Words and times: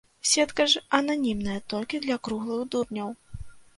Сетка 0.29 0.65
ж 0.71 0.81
ананімная 0.99 1.57
толькі 1.73 1.99
для 2.07 2.17
круглых 2.29 2.65
дурняў. 2.77 3.09